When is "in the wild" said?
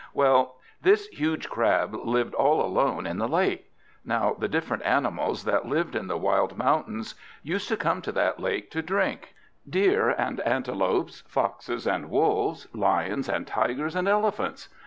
5.95-6.57